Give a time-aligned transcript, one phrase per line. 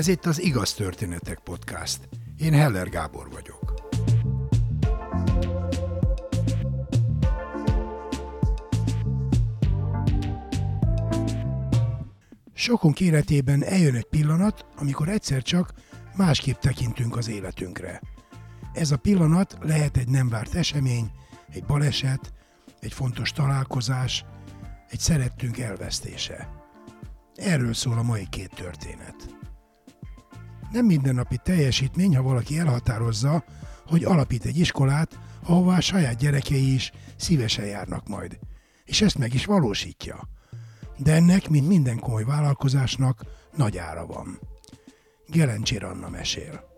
[0.00, 2.08] Ez itt az Igaz Történetek Podcast.
[2.38, 3.74] Én Heller Gábor vagyok.
[12.52, 15.72] Sokunk életében eljön egy pillanat, amikor egyszer csak
[16.16, 18.00] másképp tekintünk az életünkre.
[18.72, 21.10] Ez a pillanat lehet egy nem várt esemény,
[21.52, 22.32] egy baleset,
[22.80, 24.24] egy fontos találkozás,
[24.88, 26.48] egy szerettünk elvesztése.
[27.34, 29.38] Erről szól a mai két történet.
[30.70, 33.44] Nem mindennapi teljesítmény, ha valaki elhatározza,
[33.86, 38.38] hogy alapít egy iskolát, ahová a saját gyerekei is szívesen járnak majd.
[38.84, 40.28] És ezt meg is valósítja.
[40.96, 43.24] De ennek, mint minden komoly vállalkozásnak,
[43.56, 44.38] nagy ára van.
[45.26, 46.68] Gelencsér Anna mesél.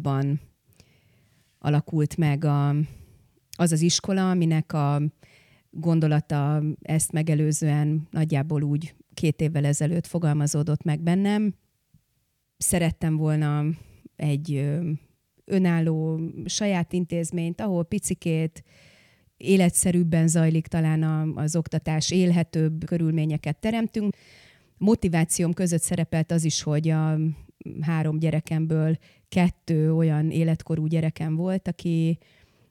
[0.00, 0.40] ban
[1.58, 2.68] alakult meg a,
[3.56, 5.02] az az iskola, aminek a
[5.72, 11.54] gondolata ezt megelőzően nagyjából úgy két évvel ezelőtt fogalmazódott meg bennem.
[12.56, 13.64] Szerettem volna
[14.16, 14.70] egy
[15.44, 18.62] önálló saját intézményt, ahol picikét
[19.36, 21.02] életszerűbben zajlik talán
[21.36, 24.16] az oktatás, élhetőbb körülményeket teremtünk.
[24.78, 27.18] Motivációm között szerepelt az is, hogy a
[27.80, 28.96] három gyerekemből
[29.28, 32.18] kettő olyan életkorú gyerekem volt, aki,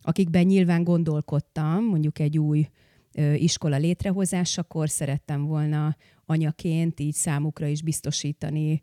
[0.01, 2.67] akikben nyilván gondolkodtam, mondjuk egy új
[3.35, 5.95] iskola létrehozásakor szerettem volna
[6.25, 8.81] anyaként így számukra is biztosítani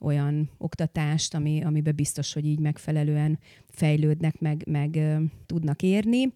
[0.00, 4.98] olyan oktatást, ami, amiben biztos, hogy így megfelelően fejlődnek, meg, meg
[5.46, 6.32] tudnak érni.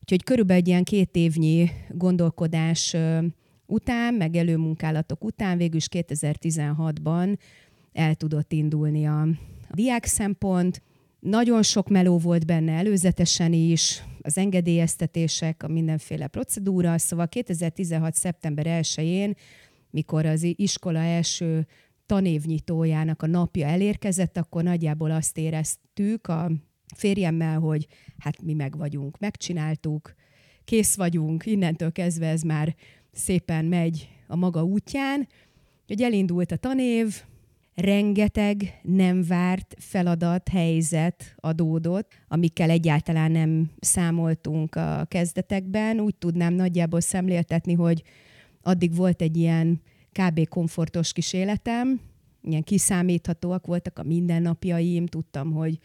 [0.00, 2.96] Úgyhogy körülbelül egy ilyen két évnyi gondolkodás
[3.66, 7.38] után, meg előmunkálatok után, végül is 2016-ban
[7.92, 9.20] el tudott indulni a,
[9.68, 10.82] a diák szempont.
[11.20, 18.14] Nagyon sok meló volt benne előzetesen is, az engedélyeztetések, a mindenféle procedúra, szóval 2016.
[18.14, 19.34] szeptember 1-én,
[19.90, 21.66] mikor az iskola első
[22.06, 26.50] tanévnyitójának a napja elérkezett, akkor nagyjából azt éreztük a
[26.96, 27.86] férjemmel, hogy
[28.18, 30.14] hát mi meg vagyunk, megcsináltuk,
[30.64, 32.74] kész vagyunk, innentől kezdve ez már
[33.12, 35.28] szépen megy a maga útján,
[35.86, 37.22] hogy elindult a tanév,
[37.80, 46.00] rengeteg nem várt feladat, helyzet adódott, amikkel egyáltalán nem számoltunk a kezdetekben.
[46.00, 48.02] Úgy tudnám nagyjából szemléltetni, hogy
[48.62, 49.80] addig volt egy ilyen
[50.12, 50.48] kb.
[50.48, 52.00] komfortos kis életem,
[52.42, 55.78] ilyen kiszámíthatóak voltak a mindennapjaim, tudtam, hogy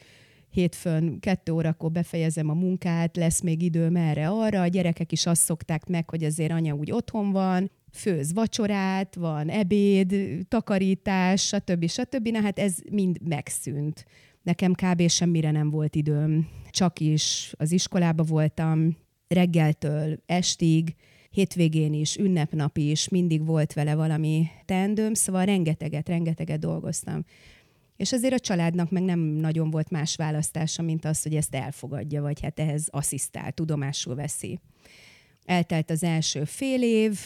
[0.50, 5.42] hétfőn kettő órakor befejezem a munkát, lesz még időm erre arra, a gyerekek is azt
[5.42, 10.16] szokták meg, hogy azért anya úgy otthon van, főz vacsorát, van ebéd,
[10.48, 11.90] takarítás, stb.
[11.90, 12.28] stb.
[12.28, 14.06] Na hát ez mind megszűnt.
[14.42, 15.10] Nekem kb.
[15.10, 16.48] semmire nem volt időm.
[16.70, 20.96] Csak is az iskolába voltam, reggeltől estig,
[21.30, 27.26] hétvégén is, ünnepnap is, mindig volt vele valami teendőm, szóval rengeteget, rengeteget dolgoztam.
[27.96, 32.22] És azért a családnak meg nem nagyon volt más választása, mint az, hogy ezt elfogadja,
[32.22, 34.60] vagy hát ehhez asszisztál, tudomásul veszi.
[35.46, 37.20] Eltelt az első fél év,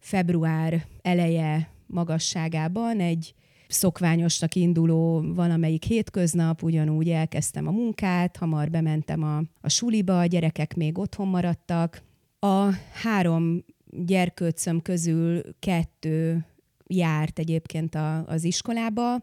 [0.00, 3.34] február eleje magasságában egy
[3.68, 10.74] szokványosnak induló valamelyik hétköznap, ugyanúgy elkezdtem a munkát, hamar bementem a, a suliba, a gyerekek
[10.76, 12.02] még otthon maradtak.
[12.38, 16.46] A három gyerkőcöm közül kettő
[16.86, 19.14] járt egyébként a, az iskolába.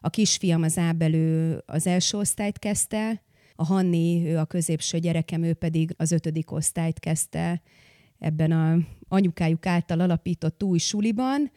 [0.00, 3.22] A kisfiam az Ábelő az első osztályt kezdte,
[3.54, 7.62] a Hanni, ő a középső gyerekem, ő pedig az ötödik osztályt kezdte
[8.18, 8.78] ebben a
[9.08, 11.50] anyukájuk által alapított új suliban,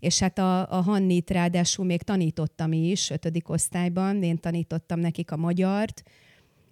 [0.00, 5.36] és hát a, a Hannit ráadásul még tanítottam is, ötödik osztályban, én tanítottam nekik a
[5.36, 6.02] magyart.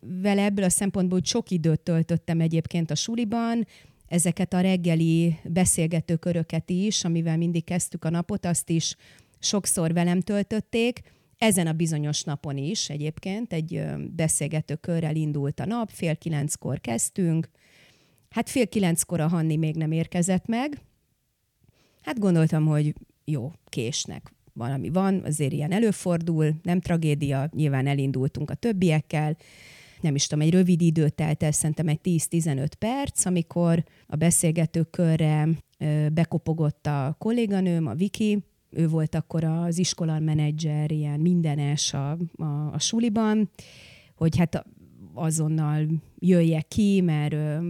[0.01, 3.67] Vele ebből a szempontból sok időt töltöttem egyébként a suliban,
[4.09, 8.97] ezeket a reggeli beszélgetőköröket is, amivel mindig kezdtük a napot, azt is
[9.39, 11.01] sokszor velem töltötték.
[11.39, 13.85] Ezen a bizonyos napon is egyébként egy
[14.17, 17.51] beszélgetőkörrel indult a nap, fél kilenckor kezdtünk,
[18.31, 20.81] Hát fél kilenckor a Hanni még nem érkezett meg.
[22.03, 22.95] Hát gondoltam, hogy
[23.25, 29.37] jó, késnek valami van, azért ilyen előfordul, nem tragédia, nyilván elindultunk a többiekkel,
[30.01, 34.83] nem is tudom, egy rövid idő telt el, szerintem egy 10-15 perc, amikor a beszélgető
[34.83, 35.49] körre
[36.13, 42.73] bekopogott a kolléganőm, a Viki, ő volt akkor az iskola menedzser, ilyen mindenes a, a,
[42.73, 43.51] a suliban,
[44.15, 44.65] hogy hát
[45.15, 45.87] azonnal
[46.19, 47.63] jöjjek ki, mert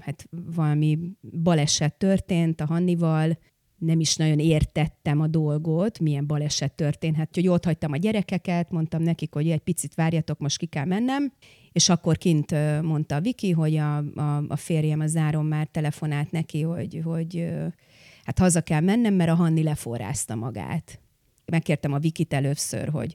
[0.00, 0.98] hát valami
[1.42, 3.38] baleset történt a Hannival,
[3.78, 7.34] nem is nagyon értettem a dolgot, milyen baleset történhet.
[7.34, 11.32] Hogy ott hagytam a gyerekeket, mondtam nekik, hogy egy picit várjatok, most ki kell mennem,
[11.72, 12.50] és akkor kint
[12.82, 17.48] mondta a Viki, hogy a, a, a férjem, a zárom már telefonált neki, hogy, hogy
[18.24, 21.00] hát haza kell mennem, mert a Hanni leforrázta magát.
[21.44, 23.14] Megkértem a Vikit először, hogy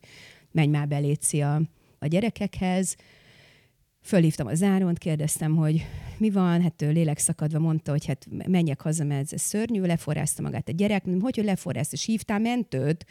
[0.51, 1.61] menj már beléci a,
[1.99, 2.95] a gyerekekhez,
[4.03, 5.85] Fölhívtam a záront, kérdeztem, hogy
[6.17, 10.69] mi van, hát ő lélekszakadva mondta, hogy hát menjek haza, mert ez szörnyű, leforrázta magát
[10.69, 13.05] a gyerek, hogy, hogy leforrázta, és hívtál mentőt?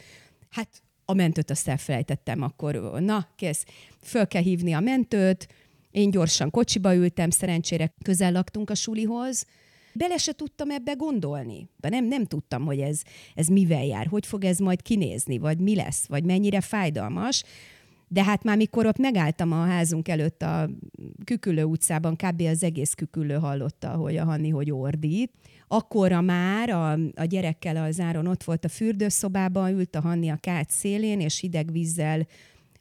[0.49, 3.65] Hát a mentőt azt elfelejtettem akkor, na, kész,
[4.01, 5.47] föl kell hívni a mentőt,
[5.91, 9.45] én gyorsan kocsiba ültem, szerencsére közel laktunk a sulihoz,
[9.93, 11.69] bele se tudtam ebbe gondolni.
[11.77, 13.01] De nem, nem tudtam, hogy ez,
[13.35, 17.43] ez mivel jár, hogy fog ez majd kinézni, vagy mi lesz, vagy mennyire fájdalmas.
[18.13, 20.69] De hát már mikor ott megálltam a házunk előtt a
[21.23, 22.41] Kükülő utcában, kb.
[22.41, 25.31] az egész Kükülő hallotta, hogy a Hanni hogy ordít.
[25.67, 30.35] Akkora már a, a gyerekkel az áron ott volt a fürdőszobában, ült a Hanni a
[30.35, 32.27] kát szélén, és hideg vízzel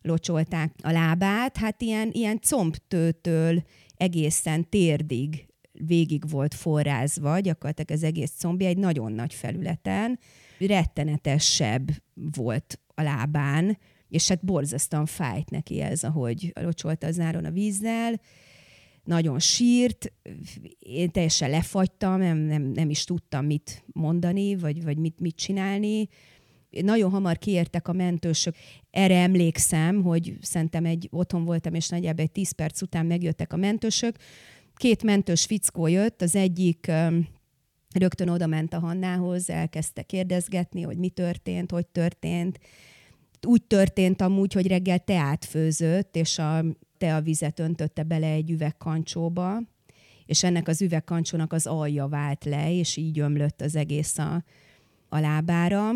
[0.02, 1.56] locsolták a lábát.
[1.56, 3.62] Hát ilyen, ilyen combtőtől
[3.96, 10.18] egészen térdig végig volt forrázva, gyakorlatilag az egész combja egy nagyon nagy felületen,
[10.58, 13.78] rettenetesebb volt a lábán,
[14.12, 18.20] és hát borzasztóan fájt neki ez, ahogy locsolta az áron a vízzel,
[19.04, 20.12] nagyon sírt,
[20.78, 26.08] én teljesen lefagytam, nem, nem, nem is tudtam mit mondani, vagy, vagy mit, mit csinálni.
[26.70, 28.54] Nagyon hamar kiértek a mentősök.
[28.90, 33.56] Erre emlékszem, hogy szerintem egy otthon voltam, és nagyjából egy 10 perc után megjöttek a
[33.56, 34.16] mentősök.
[34.74, 36.90] Két mentős fickó jött, az egyik
[37.94, 42.58] rögtön oda ment a Hannához, elkezdte kérdezgetni, hogy mi történt, hogy történt,
[43.46, 46.64] úgy történt amúgy, hogy reggel teát főzött, és a
[46.98, 49.62] teavizet öntötte bele egy üvegkancsóba,
[50.26, 54.44] és ennek az üvegkancsónak az alja vált le, és így ömlött az egész a,
[55.08, 55.90] a lábára.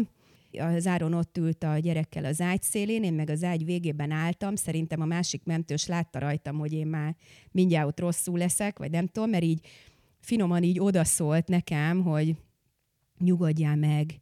[0.59, 4.57] Az áron ott ült a gyerekkel az ágy szélén, én meg az ágy végében álltam,
[4.57, 7.17] szerintem a másik mentős látta rajtam, hogy én már
[7.51, 9.67] mindjárt ott rosszul leszek, vagy nem tudom, mert így
[10.21, 12.37] finoman így odaszólt nekem, hogy
[13.19, 14.21] nyugodjál meg,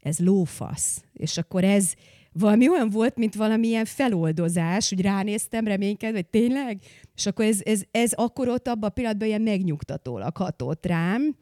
[0.00, 1.04] ez lófasz.
[1.12, 1.94] És akkor ez,
[2.38, 6.78] valami olyan volt, mint valamilyen feloldozás, hogy ránéztem, reménykedve, hogy tényleg?
[7.16, 11.36] És akkor ez, ez, ez akkor ott abban a pillanatban ilyen megnyugtatólag hatott rám.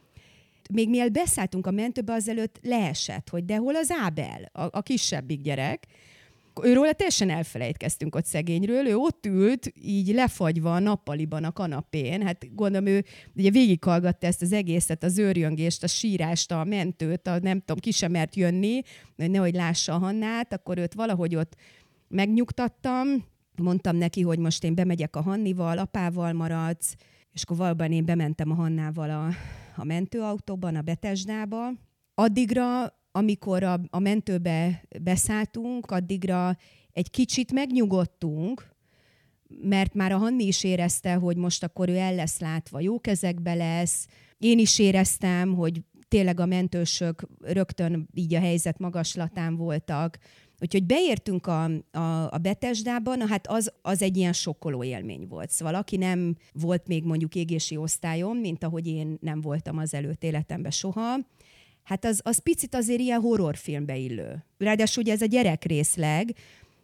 [0.71, 5.41] Még mielőtt beszálltunk a mentőbe, azelőtt leesett, hogy de hol az Ábel, a, a kisebbik
[5.41, 5.87] gyerek,
[6.62, 12.54] őről teljesen elfelejtkeztünk ott szegényről, ő ott ült, így lefagyva a nappaliban a kanapén, hát
[12.54, 13.04] gondolom ő
[13.37, 17.90] ugye végighallgatta ezt az egészet, az őrjöngést, a sírást, a mentőt, a nem tudom, ki
[17.90, 18.81] sem mert jönni,
[19.16, 21.56] nehogy lássa a Hannát, akkor őt valahogy ott
[22.08, 23.08] megnyugtattam,
[23.56, 26.94] mondtam neki, hogy most én bemegyek a Hannival, apával maradsz,
[27.32, 29.28] és akkor valóban én bementem a Hannával a,
[29.76, 31.69] a mentőautóban, a Betesdába.
[32.14, 36.56] Addigra amikor a, a mentőbe beszálltunk, addigra
[36.93, 38.70] egy kicsit megnyugodtunk,
[39.62, 43.55] mert már a Hanni is érezte, hogy most akkor ő el lesz látva, jó kezekbe
[43.55, 44.06] lesz.
[44.38, 50.19] Én is éreztem, hogy tényleg a mentősök rögtön így a helyzet magaslatán voltak.
[50.61, 55.50] Úgyhogy beértünk a, a, a Betesdában, hát az, az egy ilyen sokkoló élmény volt.
[55.50, 60.25] Szóval aki nem volt még mondjuk égési osztályon, mint ahogy én nem voltam az előtt
[60.25, 61.17] életemben soha,
[61.82, 64.44] hát az, az picit azért ilyen horrorfilmbe illő.
[64.58, 66.34] Ráadásul ugye ez a gyerekrészleg,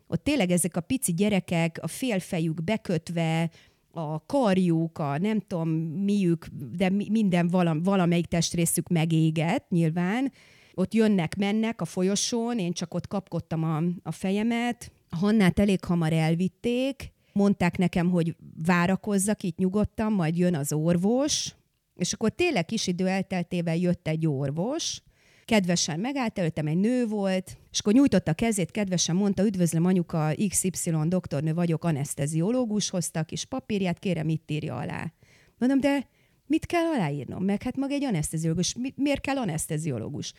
[0.06, 3.50] ott tényleg ezek a pici gyerekek, a félfejük bekötve,
[3.90, 5.68] a karjuk, a nem tudom
[6.04, 10.32] miük, de minden valam, valamelyik testrészük megégett nyilván.
[10.74, 14.92] Ott jönnek, mennek a folyosón, én csak ott kapkodtam a, a fejemet.
[15.10, 18.36] Hannát elég hamar elvitték, mondták nekem, hogy
[18.66, 21.54] várakozzak itt nyugodtan, majd jön az orvos,
[21.98, 25.02] és akkor tényleg kis idő elteltével jött egy orvos,
[25.44, 30.32] kedvesen megállt, előttem egy nő volt, és akkor nyújtotta a kezét, kedvesen mondta, üdvözlöm anyuka,
[30.48, 35.12] XY doktornő vagyok, anesteziológus, hozta a kis papírját, kérem itt írja alá.
[35.58, 36.06] Mondom, de
[36.46, 37.44] mit kell aláírnom?
[37.44, 38.74] Meg hát maga egy anesteziológus.
[38.74, 40.32] Mi, miért kell anesteziológus?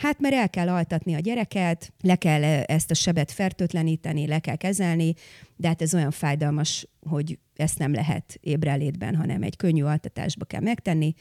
[0.00, 4.56] Hát mert el kell altatni a gyereket, le kell ezt a sebet fertőtleníteni, le kell
[4.56, 5.14] kezelni,
[5.56, 10.60] de hát ez olyan fájdalmas, hogy ezt nem lehet ébrelétben, hanem egy könnyű altatásba kell
[10.60, 11.14] megtenni.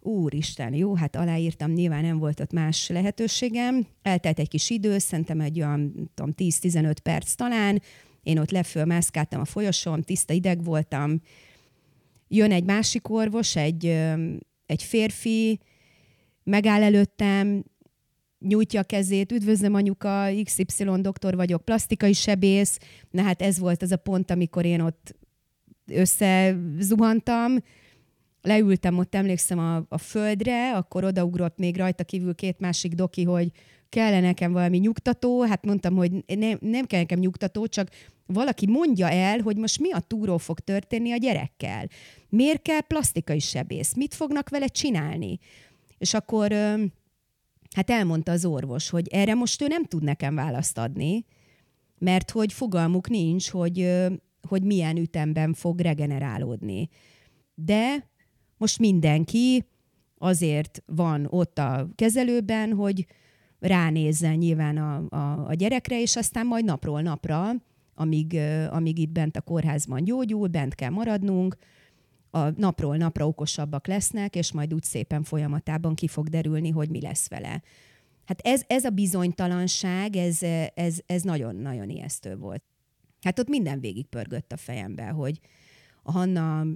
[0.00, 3.86] Úristen, jó, hát aláírtam, nyilván nem volt ott más lehetőségem.
[4.02, 7.82] Eltelt egy kis idő, szerintem egy olyan 10-15 perc talán.
[8.22, 11.20] Én ott leföl mászkáltam a folyosón, tiszta ideg voltam.
[12.28, 13.86] Jön egy másik orvos, egy,
[14.66, 15.60] egy férfi,
[16.42, 17.64] megáll előttem,
[18.38, 22.78] nyújtja a kezét, üdvözlöm anyuka, XY doktor vagyok, plastikai sebész.
[23.10, 25.14] Na hát ez volt az a pont, amikor én ott
[25.86, 27.56] összezuhantam.
[28.42, 33.50] leültem ott, emlékszem a, a földre, akkor odaugrott még rajta kívül két másik doki, hogy
[33.88, 37.88] kellene nekem valami nyugtató, hát mondtam, hogy ne, nem kell nekem nyugtató, csak
[38.26, 41.88] valaki mondja el, hogy most mi a túró fog történni a gyerekkel.
[42.28, 43.94] Miért kell plastikai sebész?
[43.94, 45.38] Mit fognak vele csinálni?
[45.98, 46.52] És akkor
[47.74, 51.24] hát elmondta az orvos, hogy erre most ő nem tud nekem választ adni,
[51.98, 53.90] mert hogy fogalmuk nincs, hogy,
[54.48, 56.88] hogy milyen ütemben fog regenerálódni.
[57.54, 58.08] De
[58.56, 59.64] most mindenki
[60.18, 63.06] azért van ott a kezelőben, hogy
[63.58, 67.50] ránézzen nyilván a, a, a gyerekre, és aztán majd napról napra,
[67.94, 68.38] amíg,
[68.70, 71.56] amíg itt bent a kórházban gyógyul, bent kell maradnunk,
[72.34, 77.00] a napról napra okosabbak lesznek, és majd úgy szépen folyamatában ki fog derülni, hogy mi
[77.00, 77.62] lesz vele.
[78.24, 80.42] Hát ez, ez a bizonytalanság, ez,
[80.74, 82.62] ez, ez nagyon-nagyon ijesztő volt.
[83.20, 85.40] Hát ott minden végig pörgött a fejembe, hogy
[86.02, 86.66] a Hanna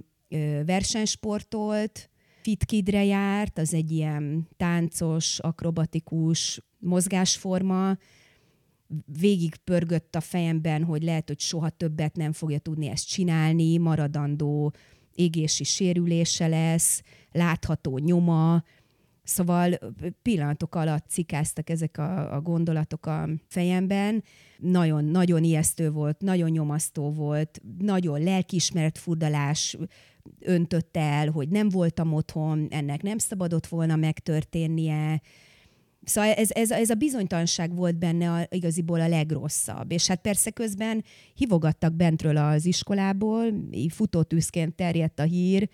[0.65, 2.09] versenysportolt,
[2.41, 7.97] fitkidre járt, az egy ilyen táncos, akrobatikus mozgásforma,
[9.19, 14.73] végig pörgött a fejemben, hogy lehet, hogy soha többet nem fogja tudni ezt csinálni, maradandó
[15.19, 18.63] égési sérülése lesz, látható nyoma,
[19.23, 19.79] Szóval
[20.21, 24.23] pillanatok alatt cikáztak ezek a, a gondolatok a fejemben.
[24.57, 29.77] Nagyon, nagyon ijesztő volt, nagyon nyomasztó volt, nagyon lelkiismeret furdalás
[30.39, 35.21] öntött el, hogy nem voltam otthon, ennek nem szabadott volna megtörténnie.
[36.03, 39.91] Szóval ez, ez, ez a bizonytalanság volt benne a, igaziból a legrosszabb.
[39.91, 41.03] És hát persze közben
[41.33, 43.53] hívogattak bentről az iskolából,
[43.89, 45.69] futótűzként terjedt a hír,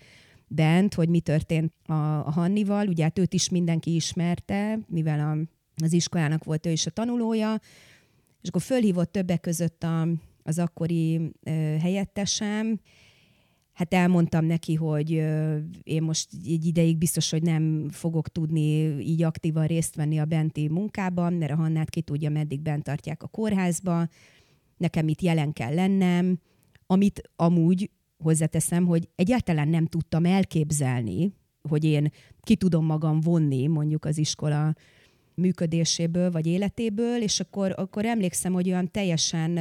[0.48, 1.92] bent, hogy mi történt a,
[2.26, 2.86] a Hannival.
[2.86, 5.38] Ugye hát őt is mindenki ismerte, mivel a,
[5.84, 7.60] az iskolának volt ő is a tanulója,
[8.42, 10.08] és akkor fölhívott többek között a,
[10.42, 12.80] az akkori ö, helyettesem,
[13.76, 15.10] hát elmondtam neki, hogy
[15.82, 20.68] én most egy ideig biztos, hogy nem fogok tudni így aktívan részt venni a benti
[20.68, 24.08] munkában, mert a Hannát ki tudja, meddig bent tartják a kórházba,
[24.76, 26.38] nekem itt jelen kell lennem,
[26.86, 31.32] amit amúgy hozzáteszem, hogy egyáltalán nem tudtam elképzelni,
[31.68, 34.74] hogy én ki tudom magam vonni mondjuk az iskola
[35.34, 39.58] működéséből vagy életéből, és akkor, akkor emlékszem, hogy olyan teljesen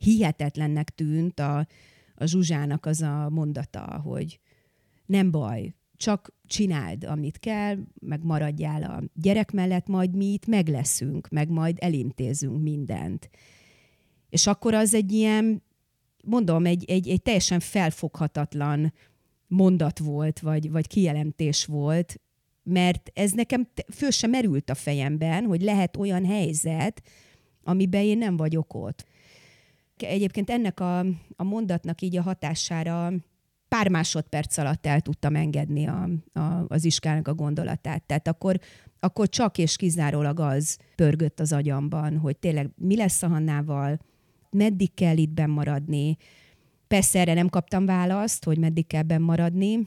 [0.00, 1.66] hihetetlennek tűnt a,
[2.16, 4.40] a Zsuzsának az a mondata, hogy
[5.06, 11.28] nem baj, csak csináld, amit kell, meg maradjál a gyerek mellett, majd mi itt megleszünk,
[11.28, 13.30] meg majd elintézünk mindent.
[14.28, 15.62] És akkor az egy ilyen
[16.24, 18.92] mondom, egy, egy, egy teljesen felfoghatatlan
[19.46, 22.20] mondat volt, vagy, vagy kijelentés volt,
[22.62, 27.02] mert ez nekem föl sem merült a fejemben, hogy lehet olyan helyzet,
[27.62, 29.06] amiben én nem vagyok ott.
[30.02, 30.98] Egyébként ennek a,
[31.36, 33.12] a mondatnak így a hatására
[33.68, 38.02] pár másodperc alatt el tudtam engedni a, a, az iskának a gondolatát.
[38.02, 38.60] Tehát akkor,
[39.00, 43.98] akkor csak és kizárólag az pörgött az agyamban, hogy tényleg mi lesz a Hannával,
[44.50, 46.16] meddig kell itt maradni.
[46.86, 49.86] Persze erre nem kaptam választ, hogy meddig kell benn maradni.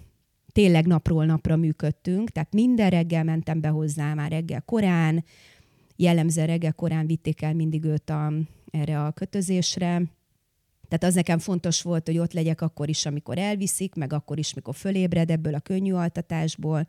[0.52, 5.24] Tényleg napról napra működtünk, tehát minden reggel mentem be hozzá, már reggel korán,
[5.96, 8.34] jellemző reggel korán vitték el mindig őt a,
[8.72, 10.02] erre a kötözésre.
[10.88, 14.54] Tehát az nekem fontos volt, hogy ott legyek akkor is, amikor elviszik, meg akkor is,
[14.54, 16.86] mikor fölébred ebből a könnyű altatásból,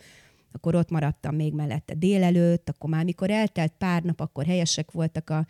[0.52, 5.30] akkor ott maradtam még mellette délelőtt, akkor már mikor eltelt pár nap, akkor helyesek voltak
[5.30, 5.46] a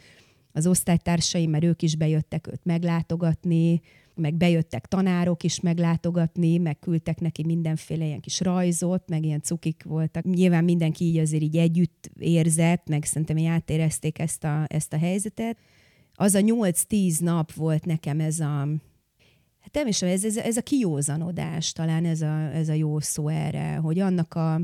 [0.52, 3.80] az osztálytársaim, mert ők is bejöttek őt meglátogatni,
[4.14, 9.82] meg bejöttek tanárok is meglátogatni, meg küldtek neki mindenféle ilyen kis rajzot, meg ilyen cukik
[9.82, 10.25] voltak.
[10.25, 14.99] Nyilván mindenki így azért így együtt érzett, meg szerintem így átérezték ezt a, ezt a
[14.99, 15.58] helyzetet.
[16.20, 18.68] Az a 8-10 nap volt nekem ez a,
[19.60, 23.28] hát nem is, ez, ez, ez a kiózanodás, talán ez a, ez a jó szó
[23.28, 24.54] erre, hogy annak a,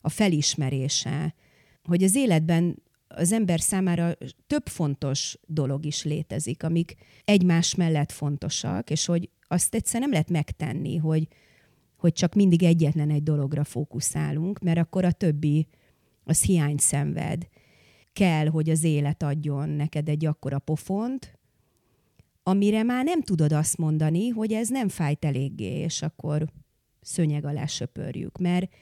[0.00, 1.34] a felismerése,
[1.82, 6.94] hogy az életben az ember számára több fontos dolog is létezik, amik
[7.24, 11.28] egymás mellett fontosak, és hogy azt egyszer nem lehet megtenni, hogy,
[11.96, 15.66] hogy csak mindig egyetlen egy dologra fókuszálunk, mert akkor a többi
[16.24, 17.48] az hiány szenved.
[18.12, 21.38] Kell, hogy az élet adjon neked egy akkora pofont,
[22.42, 26.46] amire már nem tudod azt mondani, hogy ez nem fájt eléggé, és akkor
[27.00, 28.38] szönyeg alá söpörjük.
[28.38, 28.72] Mert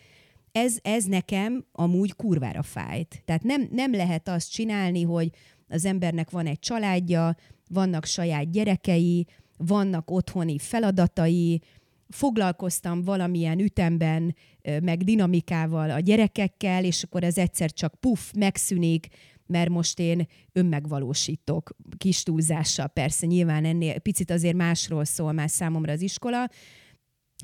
[0.53, 3.23] ez, ez nekem amúgy kurvára fájt.
[3.25, 5.31] Tehát nem, nem lehet azt csinálni, hogy
[5.69, 7.37] az embernek van egy családja,
[7.69, 11.63] vannak saját gyerekei, vannak otthoni feladatai,
[12.09, 14.35] foglalkoztam valamilyen ütemben,
[14.83, 19.07] meg dinamikával a gyerekekkel, és akkor ez egyszer csak puff, megszűnik,
[19.47, 22.89] mert most én önmegvalósítok kis túlzással.
[22.89, 26.49] Persze nyilván ennél picit azért másról szól már számomra az iskola,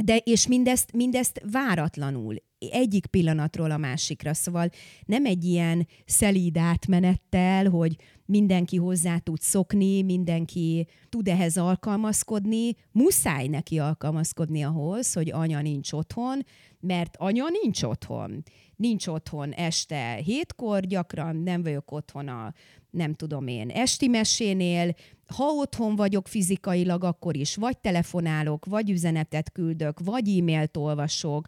[0.04, 2.36] de és mindezt, mindezt váratlanul,
[2.70, 4.34] egyik pillanatról a másikra.
[4.34, 4.70] Szóval
[5.04, 13.46] nem egy ilyen szelíd átmenettel, hogy mindenki hozzá tud szokni, mindenki tud ehhez alkalmazkodni, muszáj
[13.46, 16.44] neki alkalmazkodni ahhoz, hogy anya nincs otthon,
[16.80, 18.42] mert anya nincs otthon.
[18.76, 22.52] Nincs otthon este hétkor, gyakran nem vagyok otthon a
[22.90, 24.94] nem tudom én, esti mesénél,
[25.36, 31.46] ha otthon vagyok fizikailag, akkor is vagy telefonálok, vagy üzenetet küldök, vagy e-mailt olvasok,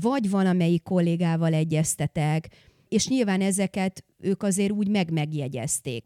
[0.00, 2.48] vagy valamelyik kollégával egyeztetek,
[2.88, 6.04] és nyilván ezeket ők azért úgy meg-megjegyezték.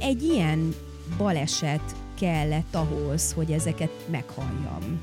[0.00, 0.74] Egy ilyen
[1.16, 5.00] baleset kellett ahhoz, hogy ezeket meghalljam.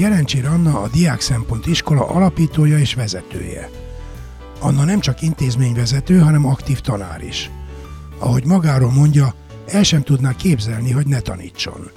[0.00, 3.70] Gerencsér Anna a Diák Szempont Iskola alapítója és vezetője.
[4.58, 7.50] Anna nem csak intézményvezető, hanem aktív tanár is.
[8.18, 9.34] Ahogy magáról mondja,
[9.66, 11.90] el sem tudná képzelni, hogy ne tanítson.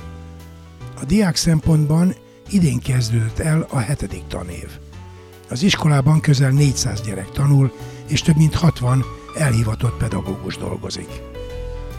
[1.01, 2.15] A diák szempontban
[2.49, 4.69] idén kezdődött el a hetedik tanév.
[5.49, 7.71] Az iskolában közel 400 gyerek tanul,
[8.07, 9.03] és több mint 60
[9.37, 11.09] elhivatott pedagógus dolgozik.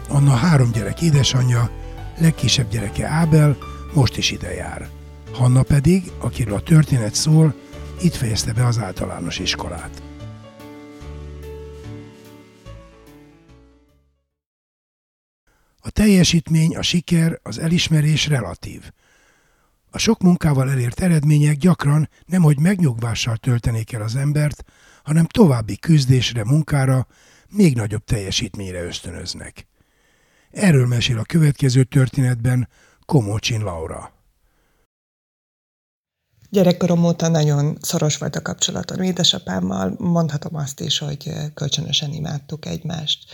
[0.09, 1.71] Anna három gyerek édesanyja,
[2.19, 3.57] legkisebb gyereke Ábel
[3.95, 5.03] most is ide jár.
[5.35, 7.55] Hanna pedig, akiről a történet szól,
[8.01, 10.03] itt fejezte be az általános iskolát.
[15.81, 18.91] A teljesítmény, a siker, az elismerés relatív.
[19.91, 24.65] A sok munkával elért eredmények gyakran nemhogy megnyugvással töltenék el az embert,
[25.03, 27.07] hanem további küzdésre, munkára,
[27.49, 29.67] még nagyobb teljesítményre ösztönöznek.
[30.51, 32.69] Erről mesél a következő történetben
[33.07, 34.14] Komocsin Laura.
[36.55, 43.25] Gyerekkorom óta nagyon szoros volt a kapcsolatom édesapámmal, mondhatom azt is, hogy kölcsönösen imádtuk egymást.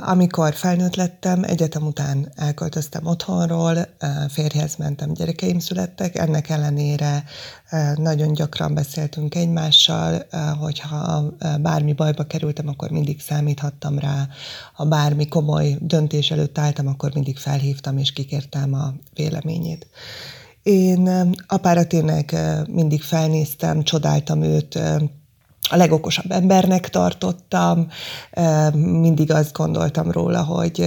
[0.00, 3.86] Amikor felnőtt lettem, egyetem után elköltöztem otthonról,
[4.28, 7.24] férjhez mentem, gyerekeim születtek, ennek ellenére
[7.94, 10.26] nagyon gyakran beszéltünk egymással,
[10.60, 11.24] hogyha
[11.60, 14.28] bármi bajba kerültem, akkor mindig számíthattam rá,
[14.72, 19.86] ha bármi komoly döntés előtt álltam, akkor mindig felhívtam és kikértem a véleményét.
[20.62, 22.36] Én apára tényleg
[22.68, 24.78] mindig felnéztem, csodáltam őt,
[25.72, 27.88] a legokosabb embernek tartottam,
[28.74, 30.84] mindig azt gondoltam róla, hogy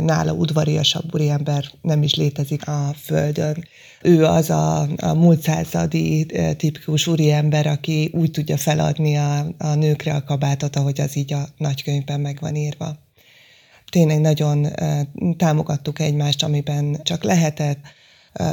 [0.00, 3.64] nála udvariasabb úriember nem is létezik a Földön.
[4.02, 10.14] Ő az a, a múlt századi tipikus úriember, aki úgy tudja feladni a, a nőkre
[10.14, 12.96] a kabátot, ahogy az így a nagykönyvben meg van írva.
[13.90, 14.66] Tényleg nagyon
[15.36, 17.78] támogattuk egymást, amiben csak lehetett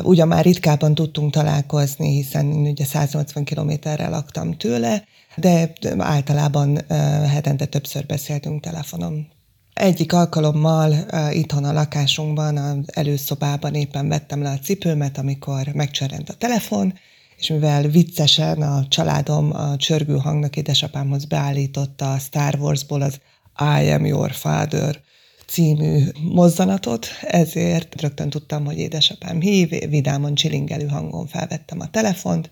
[0.04, 5.04] Ugyan már ritkábban tudtunk találkozni, hiszen ugye 180 kilométerre laktam tőle,
[5.36, 6.80] de általában
[7.28, 9.28] hetente többször beszéltünk telefonon.
[9.74, 10.94] Egyik alkalommal
[11.32, 16.94] itthon a lakásunkban, az előszobában éppen vettem le a cipőmet, amikor megcsörrent a telefon,
[17.38, 23.20] és mivel viccesen a családom a csörgő hangnak édesapámhoz beállította a Star Warsból az
[23.60, 25.02] I am your father
[25.50, 32.50] című mozzanatot, ezért rögtön tudtam, hogy édesapám hív, vidámon csilingelő hangon felvettem a telefont,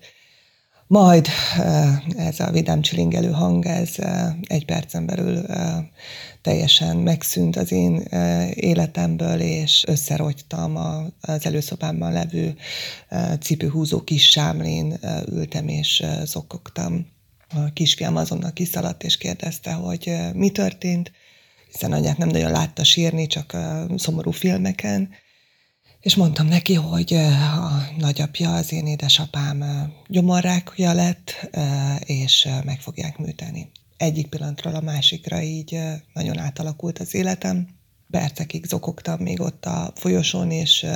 [0.86, 1.26] majd
[2.16, 3.94] ez a vidám csilingelő hang, ez
[4.42, 5.46] egy percen belül
[6.42, 7.96] teljesen megszűnt az én
[8.54, 10.76] életemből, és összerogytam
[11.20, 12.56] az előszobámban levő
[13.40, 14.98] cipőhúzó kis sámlén
[15.30, 17.06] ültem és zokogtam.
[17.48, 21.12] A kisfiam azonnal kiszaladt és kérdezte, hogy mi történt,
[21.72, 23.56] hiszen anyát nem nagyon látta sírni, csak
[23.96, 25.08] szomorú filmeken,
[26.00, 29.64] és mondtam neki, hogy a nagyapja, az én édesapám
[30.06, 31.50] gyomorrákja lett,
[32.04, 33.70] és meg fogják műteni.
[33.96, 35.78] Egyik pillanatról a másikra így
[36.12, 37.68] nagyon átalakult az életem.
[38.10, 40.86] Percekig zokogtam még ott a folyosón, és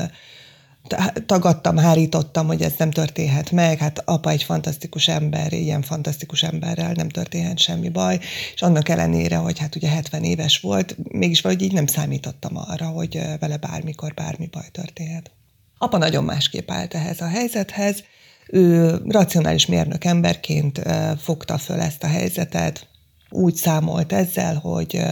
[1.26, 6.92] tagadtam, hárítottam, hogy ez nem történhet meg, hát apa egy fantasztikus ember, ilyen fantasztikus emberrel
[6.92, 8.18] nem történhet semmi baj,
[8.54, 12.86] és annak ellenére, hogy hát ugye 70 éves volt, mégis valahogy így nem számítottam arra,
[12.86, 15.30] hogy vele bármikor bármi baj történhet.
[15.78, 18.02] Apa nagyon másképp állt ehhez a helyzethez,
[18.46, 20.82] ő racionális mérnök emberként
[21.18, 22.88] fogta föl ezt a helyzetet,
[23.30, 25.02] úgy számolt ezzel, hogy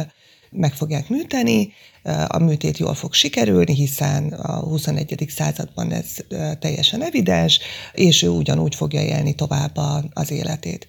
[0.50, 1.72] meg fogják műteni,
[2.26, 5.26] a műtét jól fog sikerülni, hiszen a 21.
[5.28, 6.06] században ez
[6.58, 7.60] teljesen evidens,
[7.92, 9.76] és ő ugyanúgy fogja élni tovább
[10.12, 10.86] az életét.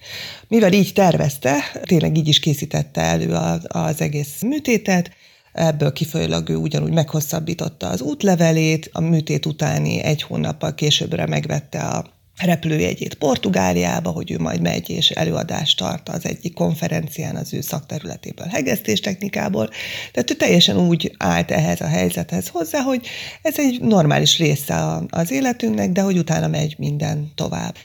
[0.47, 5.11] Mivel így tervezte, tényleg így is készítette elő az egész műtétet,
[5.53, 12.20] Ebből kifolyólag ő ugyanúgy meghosszabbította az útlevelét, a műtét utáni egy hónappal későbbre megvette a
[12.45, 18.47] repülőjegyét Portugáliába, hogy ő majd megy és előadást tart az egyik konferencián az ő szakterületéből,
[18.47, 19.69] hegesztéstechnikából.
[20.11, 23.07] Tehát ő teljesen úgy állt ehhez a helyzethez hozzá, hogy
[23.41, 27.75] ez egy normális része az életünknek, de hogy utána megy minden tovább.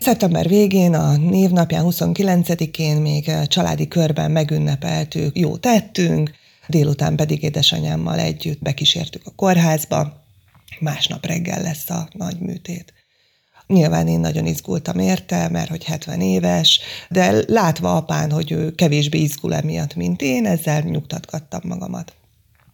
[0.00, 6.30] Szeptember végén, a névnapján 29-én még családi körben megünnepeltük, jó tettünk,
[6.66, 10.24] délután pedig édesanyámmal együtt bekísértük a kórházba,
[10.80, 12.97] másnap reggel lesz a nagy műtét.
[13.68, 19.18] Nyilván én nagyon izgultam érte, mert hogy 70 éves, de látva apán, hogy ő kevésbé
[19.18, 22.12] izgul emiatt, mint én, ezzel nyugtatgattam magamat.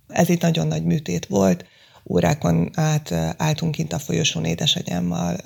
[0.08, 1.64] Ez egy nagyon nagy műtét volt,
[2.06, 5.36] órákon át álltunk kint a folyosón édesanyámmal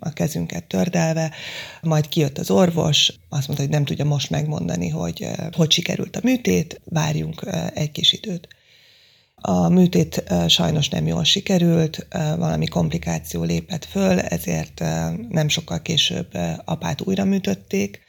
[0.00, 1.30] a kezünket tördelve,
[1.80, 6.20] majd kijött az orvos, azt mondta, hogy nem tudja most megmondani, hogy hogy sikerült a
[6.22, 8.48] műtét, várjunk egy kis időt.
[9.44, 14.84] A műtét sajnos nem jól sikerült, valami komplikáció lépett föl, ezért
[15.28, 16.28] nem sokkal később
[16.64, 18.00] apát újra műtötték.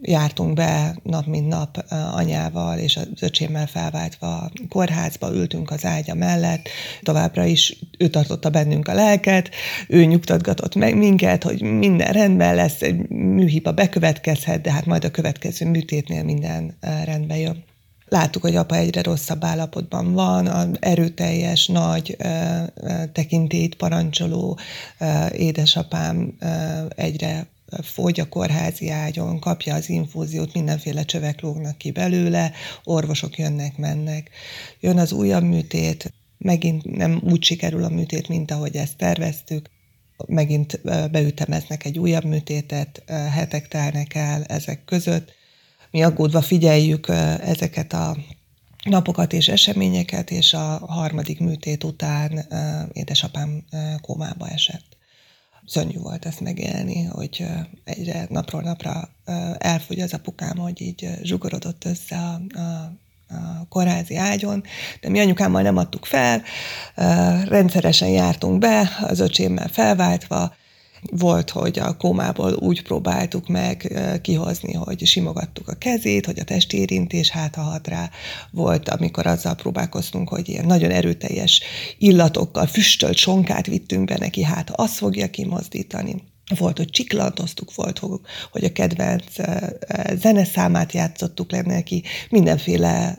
[0.00, 6.68] Jártunk be nap mint nap anyával és az öcsémmel felváltva kórházba, ültünk az ágya mellett,
[7.02, 9.50] továbbra is ő tartotta bennünk a lelket,
[9.88, 15.10] ő nyugtatgatott meg minket, hogy minden rendben lesz, egy műhiba bekövetkezhet, de hát majd a
[15.10, 17.64] következő műtétnél minden rendbe jön.
[18.12, 22.16] Láttuk, hogy apa egyre rosszabb állapotban van, a erőteljes, nagy
[23.12, 24.58] tekintét parancsoló
[25.32, 26.36] édesapám
[26.88, 27.46] egyre
[27.82, 32.52] fogy a kórházi ágyon, kapja az infúziót, mindenféle csövek lógnak ki belőle,
[32.84, 34.30] orvosok jönnek, mennek.
[34.80, 39.70] Jön az újabb műtét, megint nem úgy sikerül a műtét, mint ahogy ezt terveztük,
[40.26, 45.40] megint beütemeznek egy újabb műtétet, hetek telnek el ezek között,
[45.92, 47.08] mi aggódva figyeljük
[47.40, 48.16] ezeket a
[48.84, 52.46] napokat és eseményeket, és a harmadik műtét után
[52.92, 53.64] édesapám
[54.00, 54.96] kómába esett.
[55.66, 57.46] Szörnyű volt ezt megélni, hogy
[57.84, 59.08] egyre napról napra
[59.58, 63.00] elfogy az apukám, hogy így zsugorodott össze a, a
[63.34, 64.62] a kórházi ágyon,
[65.00, 66.42] de mi anyukámmal nem adtuk fel,
[67.48, 70.54] rendszeresen jártunk be, az öcsémmel felváltva,
[71.10, 77.30] volt, hogy a kómából úgy próbáltuk meg kihozni, hogy simogattuk a kezét, hogy a testérintés
[77.30, 78.10] hát hat rá.
[78.50, 81.62] Volt, amikor azzal próbálkoztunk, hogy ilyen nagyon erőteljes
[81.98, 86.30] illatokkal füstölt sonkát vittünk be neki, hát azt fogja kimozdítani.
[86.58, 88.00] Volt, hogy csiklantoztuk, volt,
[88.50, 89.24] hogy a kedvenc
[90.14, 93.18] zeneszámát játszottuk le neki, mindenféle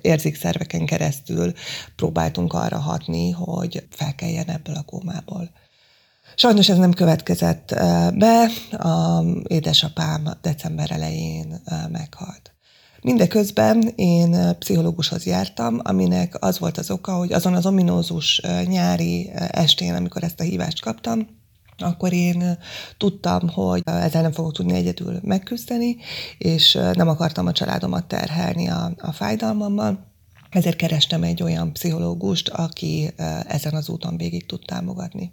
[0.00, 1.52] érzékszerveken keresztül
[1.96, 5.50] próbáltunk arra hatni, hogy felkeljen ebből a kómából.
[6.34, 7.74] Sajnos ez nem következett
[8.14, 11.62] be, a édesapám december elején
[11.92, 12.54] meghalt.
[13.02, 19.94] Mindeközben én pszichológushoz jártam, aminek az volt az oka, hogy azon az ominózus nyári estén,
[19.94, 21.26] amikor ezt a hívást kaptam,
[21.78, 22.58] akkor én
[22.98, 25.96] tudtam, hogy ezzel nem fogok tudni egyedül megküzdeni,
[26.38, 30.08] és nem akartam a családomat terhelni a, a fájdalmammal,
[30.50, 33.10] ezért kerestem egy olyan pszichológust, aki
[33.46, 35.32] ezen az úton végig tud támogatni.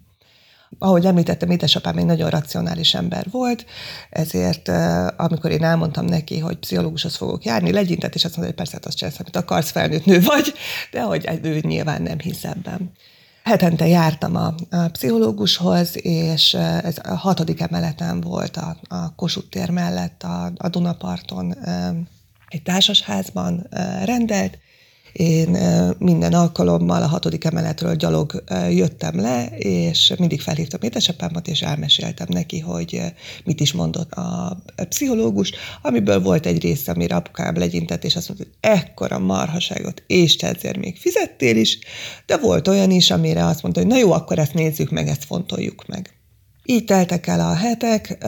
[0.79, 3.65] Ahogy említettem, édesapám egy nagyon racionális ember volt,
[4.09, 4.71] ezért
[5.17, 8.85] amikor én elmondtam neki, hogy pszichológushoz fogok járni, legyintett, és azt mondta, hogy persze, hát
[8.85, 10.53] azt csinálsz, amit akarsz, felnőtt nő vagy,
[10.91, 12.91] de hogy ő nyilván nem hisz ebben.
[13.43, 14.55] Hetente jártam a,
[14.91, 16.53] pszichológushoz, és
[16.83, 21.55] ez a hatodik emeleten volt a, a Kossuth tér mellett a, a Dunaparton
[22.47, 23.67] egy társasházban
[24.05, 24.57] rendelt,
[25.13, 25.57] én
[25.97, 32.59] minden alkalommal a hatodik emeletről gyalog jöttem le, és mindig felhívtam édesapámat, és elmeséltem neki,
[32.59, 33.01] hogy
[33.43, 34.57] mit is mondott a
[34.89, 40.35] pszichológus, amiből volt egy része, amire apukám legyintett, és azt mondta, hogy ekkora marhaságot, és
[40.35, 41.79] ezért még fizettél is,
[42.25, 45.25] de volt olyan is, amire azt mondta, hogy na jó, akkor ezt nézzük meg, ezt
[45.25, 46.16] fontoljuk meg.
[46.69, 48.25] Így teltek el a hetek,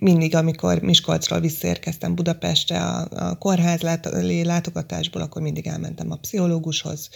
[0.00, 3.80] mindig, amikor Miskolcról visszaérkeztem Budapestre a, a kórház
[4.42, 7.08] látogatásból, akkor mindig elmentem a pszichológushoz,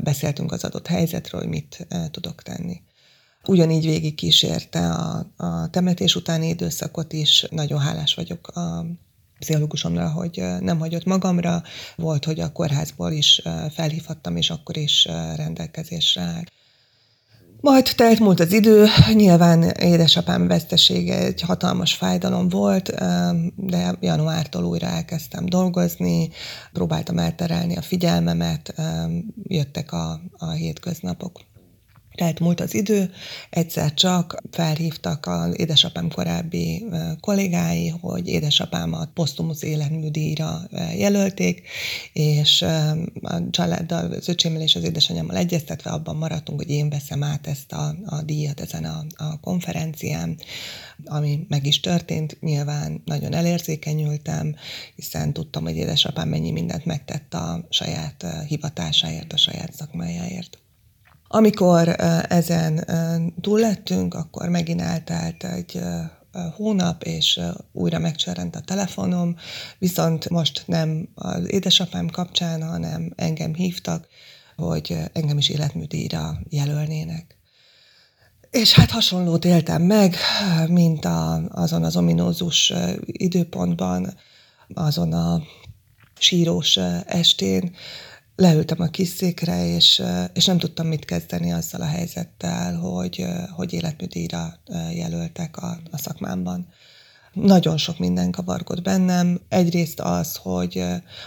[0.00, 2.80] beszéltünk az adott helyzetről, hogy mit tudok tenni.
[3.46, 7.46] Ugyanígy végig kísérte a, a temetés utáni időszakot is.
[7.50, 8.86] Nagyon hálás vagyok a
[9.38, 11.62] pszichológusomra, hogy nem hagyott magamra.
[11.96, 16.52] Volt, hogy a kórházból is felhívhattam, és akkor is rendelkezésre állt.
[17.60, 22.90] Majd telt múlt az idő, nyilván édesapám vesztesége egy hatalmas fájdalom volt,
[23.56, 26.28] de januártól újra elkezdtem dolgozni,
[26.72, 28.74] próbáltam elterelni a figyelmemet,
[29.42, 31.40] jöttek a, a hétköznapok.
[32.18, 33.10] Tehát múlt az idő,
[33.50, 36.84] egyszer csak felhívtak az édesapám korábbi
[37.20, 40.60] kollégái, hogy édesapámat posztumusz életműdíjra
[40.96, 41.62] jelölték,
[42.12, 42.62] és
[43.22, 47.72] a családdal, az öcsémmel és az édesanyámmal egyeztetve abban maradtunk, hogy én veszem át ezt
[47.72, 50.38] a, a díjat ezen a, a konferencián,
[51.04, 52.40] ami meg is történt.
[52.40, 54.56] Nyilván nagyon elérzékenyültem,
[54.96, 60.58] hiszen tudtam, hogy édesapám mennyi mindent megtett a saját hivatásáért, a saját szakmájáért.
[61.28, 61.88] Amikor
[62.28, 62.84] ezen
[63.40, 65.80] túl lettünk, akkor megint eltelt egy
[66.56, 67.40] hónap, és
[67.72, 69.36] újra megcserent a telefonom,
[69.78, 74.06] viszont most nem az édesapám kapcsán, hanem engem hívtak,
[74.56, 77.36] hogy engem is életműdíjra jelölnének.
[78.50, 80.16] És hát hasonlót éltem meg,
[80.68, 82.72] mint a, azon az ominózus
[83.04, 84.14] időpontban,
[84.74, 85.42] azon a
[86.18, 87.74] sírós estén,
[88.40, 93.24] leültem a kis székre, és, és nem tudtam mit kezdeni azzal a helyzettel, hogy,
[93.56, 94.54] hogy életműdíjra
[94.92, 96.68] jelöltek a, a szakmámban.
[97.32, 99.40] Nagyon sok minden kavargott bennem.
[99.48, 100.84] Egyrészt az, hogy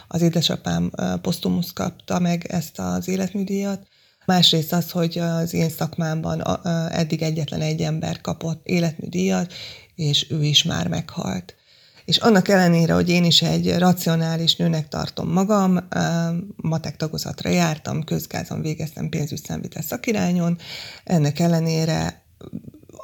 [0.08, 3.88] az édesapám posztumusz kapta meg ezt az életműdíjat,
[4.26, 9.54] Másrészt az, hogy az én szakmámban eddig egyetlen egy ember kapott életműdíjat,
[9.96, 11.56] és ő is már meghalt.
[12.12, 15.88] És annak ellenére, hogy én is egy racionális nőnek tartom magam,
[16.56, 20.58] matek tagozatra jártam, közgázon végeztem pénzügyszámvitel szakirányon,
[21.04, 22.24] ennek ellenére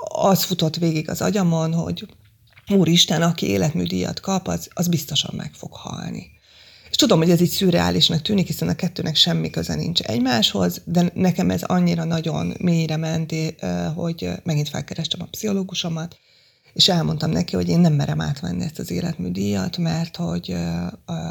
[0.08, 2.08] az futott végig az agyamon, hogy
[2.70, 6.32] úristen, aki életműdíjat kap, az, az biztosan meg fog halni.
[6.90, 11.12] És tudom, hogy ez így szürreálisnak tűnik, hiszen a kettőnek semmi köze nincs egymáshoz, de
[11.14, 13.34] nekem ez annyira nagyon mélyre ment,
[13.96, 16.18] hogy megint felkerestem a pszichológusomat,
[16.78, 20.56] és elmondtam neki, hogy én nem merem átvenni ezt az életműdíjat, mert hogy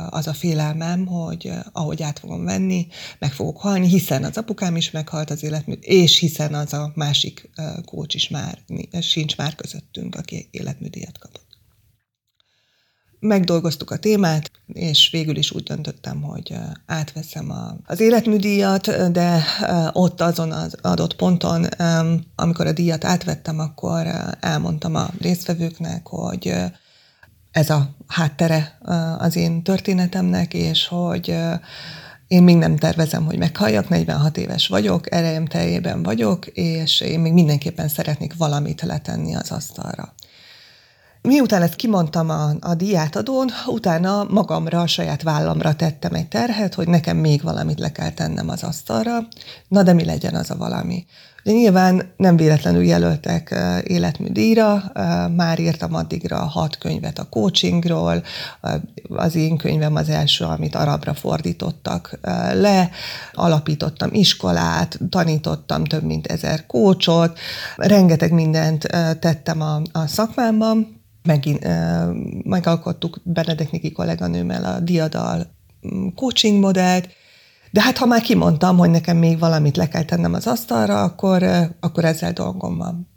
[0.09, 2.87] az a félelmem, hogy ahogy át fogom venni,
[3.19, 7.51] meg fogok halni, hiszen az apukám is meghalt az életmű, és hiszen az a másik
[7.85, 8.59] kócs is már,
[9.01, 11.46] sincs már közöttünk, aki életműdíjat kapott
[13.19, 16.55] megdolgoztuk a témát, és végül is úgy döntöttem, hogy
[16.87, 19.45] átveszem a, az életműdíjat, de
[19.93, 21.65] ott azon az adott ponton,
[22.35, 24.07] amikor a díjat átvettem, akkor
[24.41, 26.55] elmondtam a résztvevőknek, hogy
[27.51, 28.79] ez a háttere
[29.19, 31.37] az én történetemnek, és hogy
[32.27, 37.33] én még nem tervezem, hogy meghalljak, 46 éves vagyok, erejem teljében vagyok, és én még
[37.33, 40.15] mindenképpen szeretnék valamit letenni az asztalra.
[41.27, 46.89] Miután ezt kimondtam a, a diátadón, utána magamra, a saját vállamra tettem egy terhet, hogy
[46.89, 49.19] nekem még valamit le kell tennem az asztalra.
[49.69, 51.07] Na de mi legyen az a valami?
[51.43, 53.55] De nyilván nem véletlenül jelöltek
[53.87, 54.93] életműdíjra,
[55.37, 58.23] már írtam addigra hat könyvet a coachingról,
[59.09, 62.19] az én könyvem az első, amit arabra fordítottak
[62.53, 62.91] le,
[63.33, 67.39] alapítottam iskolát, tanítottam több mint ezer kócsot,
[67.77, 68.87] rengeteg mindent
[69.21, 70.96] tettem a, a szakmámban,
[71.27, 71.67] megint
[72.45, 75.47] megalkottuk Benedek Niki kolléganőmmel a diadal
[75.95, 77.09] mm, coaching modellt,
[77.71, 81.43] de hát ha már kimondtam, hogy nekem még valamit le kell tennem az asztalra, akkor,
[81.81, 83.09] akkor ezzel dolgom van.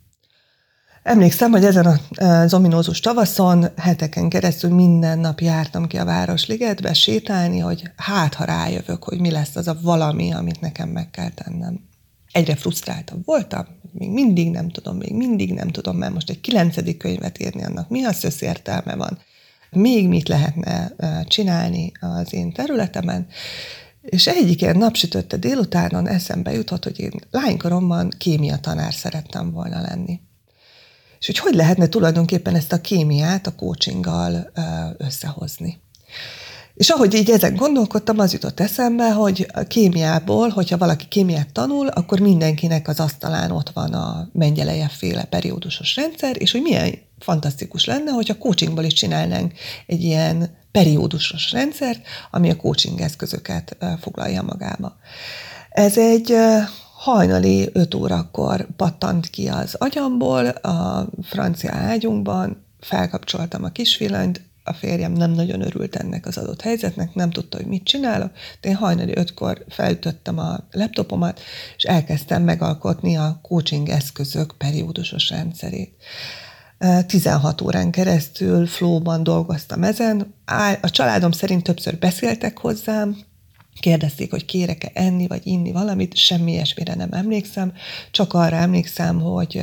[1.03, 7.59] Emlékszem, hogy ezen az ominózus tavaszon heteken keresztül minden nap jártam ki a Városligetbe sétálni,
[7.59, 11.88] hogy hát ha rájövök, hogy mi lesz az a valami, amit nekem meg kell tennem.
[12.31, 16.97] Egyre frusztráltabb voltam, még mindig nem tudom, még mindig nem tudom, mert most egy kilencedik
[16.97, 19.19] könyvet írni, annak mi az összértelme van,
[19.71, 20.93] még mit lehetne
[21.27, 23.27] csinálni az én területemen,
[24.01, 30.19] és egyik ilyen napsütötte délutánon eszembe jutott, hogy én lánykoromban kémia tanár szerettem volna lenni.
[31.19, 34.51] És hogy hogy lehetne tulajdonképpen ezt a kémiát a coachinggal
[34.97, 35.81] összehozni.
[36.79, 41.87] És ahogy így ezen gondolkodtam, az jutott eszembe, hogy a kémiából, hogyha valaki kémiát tanul,
[41.87, 47.85] akkor mindenkinek az asztalán ott van a mengyeleje féle periódusos rendszer, és hogy milyen fantasztikus
[47.85, 49.53] lenne, hogyha coachingból is csinálnánk
[49.87, 51.99] egy ilyen periódusos rendszert,
[52.31, 54.97] ami a coaching eszközöket foglalja magába.
[55.69, 56.35] Ez egy
[56.93, 65.11] hajnali 5 órakor pattant ki az agyamból, a francia ágyunkban, felkapcsoltam a kisvillanyt, a férjem
[65.11, 69.11] nem nagyon örült ennek az adott helyzetnek, nem tudta, hogy mit csinálok, de én hajnali
[69.15, 71.39] ötkor felütöttem a laptopomat,
[71.77, 75.95] és elkezdtem megalkotni a coaching eszközök periódusos rendszerét.
[77.07, 80.33] 16 órán keresztül flóban dolgoztam ezen.
[80.81, 83.17] A családom szerint többször beszéltek hozzám,
[83.79, 87.73] kérdezték, hogy kérek-e enni vagy inni valamit, semmi ilyesmire nem emlékszem,
[88.11, 89.61] csak arra emlékszem, hogy,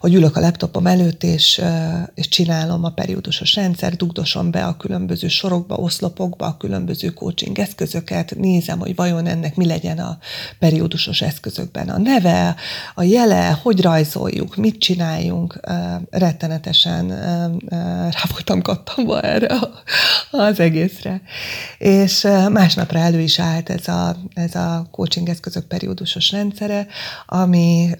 [0.00, 1.62] hogy ülök a laptopom előtt, és,
[2.14, 8.34] és csinálom a periódusos rendszer, dugdosom be a különböző sorokba, oszlopokba a különböző coaching eszközöket,
[8.36, 10.18] nézem, hogy vajon ennek mi legyen a
[10.58, 12.56] periódusos eszközökben a neve,
[12.94, 15.60] a jele, hogy rajzoljuk, mit csináljunk,
[16.10, 17.08] rettenetesen
[18.10, 19.58] rá voltam kattamba erre
[20.30, 21.22] az egészre.
[21.78, 26.86] És másnapra elő is állt ez a, ez a coaching eszközök periódusos rendszere,
[27.26, 27.90] ami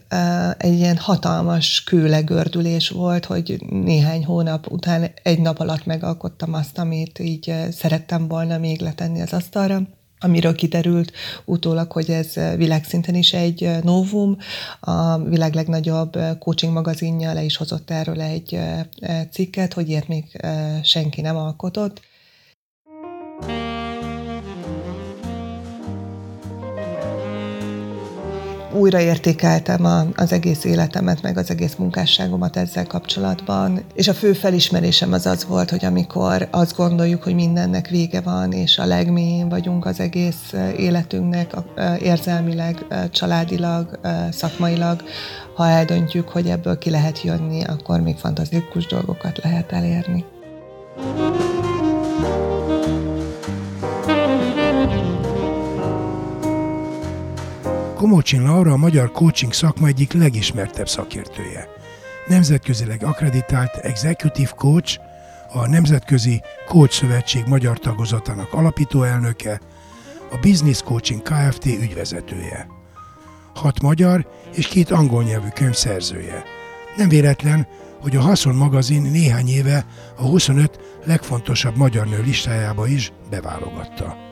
[0.59, 7.19] egy ilyen hatalmas kőlegördülés volt, hogy néhány hónap után egy nap alatt megalkottam azt, amit
[7.19, 9.83] így szerettem volna még letenni az asztalra
[10.25, 11.13] amiről kiderült
[11.45, 14.37] utólag, hogy ez világszinten is egy novum.
[14.81, 18.59] A világ legnagyobb coaching magazinja le is hozott erről egy
[19.31, 20.41] cikket, hogy ilyet még
[20.83, 22.01] senki nem alkotott.
[28.73, 35.13] Újraértékeltem a, az egész életemet, meg az egész munkásságomat ezzel kapcsolatban, és a fő felismerésem
[35.13, 39.87] az az volt, hogy amikor azt gondoljuk, hogy mindennek vége van, és a legmélyén vagyunk
[39.87, 41.55] az egész életünknek,
[42.01, 43.99] érzelmileg, családilag,
[44.31, 45.03] szakmailag,
[45.55, 50.25] ha eldöntjük, hogy ebből ki lehet jönni, akkor még fantasztikus dolgokat lehet elérni.
[50.95, 51.42] thank you
[58.03, 61.69] Komocsin Laura a magyar coaching szakma egyik legismertebb szakértője.
[62.27, 65.01] Nemzetközileg akreditált executive coach,
[65.53, 69.61] a Nemzetközi Coach Szövetség magyar tagozatának alapító elnöke,
[70.31, 71.65] a Business Coaching Kft.
[71.65, 72.67] ügyvezetője.
[73.55, 76.43] Hat magyar és két angol nyelvű könyv szerzője.
[76.97, 77.67] Nem véletlen,
[78.01, 79.87] hogy a Haszon magazin néhány éve
[80.17, 84.32] a 25 legfontosabb magyar nő listájába is beválogatta.